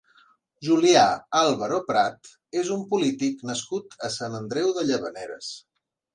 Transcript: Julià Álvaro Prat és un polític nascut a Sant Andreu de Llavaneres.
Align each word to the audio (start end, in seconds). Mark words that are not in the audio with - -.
Julià 0.67 1.03
Álvaro 1.39 1.77
Prat 1.89 2.31
és 2.63 2.73
un 2.77 2.81
polític 2.95 3.45
nascut 3.51 3.95
a 4.09 4.11
Sant 4.17 4.41
Andreu 4.41 4.75
de 4.81 4.89
Llavaneres. 4.91 5.55